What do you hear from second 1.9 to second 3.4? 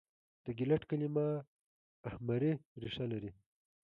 اهمري ریښه لري.